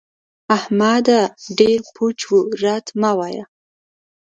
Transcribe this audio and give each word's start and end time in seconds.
احمده! 0.57 1.21
ډېر 1.59 1.79
پوچ 1.95 2.19
و 2.31 2.33
رد 2.63 2.87
مه 3.01 3.11
وايه. 3.17 3.43